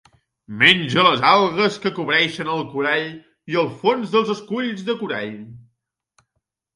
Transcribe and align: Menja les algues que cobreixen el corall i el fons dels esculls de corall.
Menja 0.61 1.01
les 1.07 1.19
algues 1.31 1.75
que 1.83 1.91
cobreixen 1.99 2.49
el 2.53 2.63
corall 2.71 3.05
i 3.53 3.59
el 3.65 3.69
fons 3.83 4.15
dels 4.15 4.31
esculls 4.37 4.81
de 4.89 4.97
corall. 5.03 5.37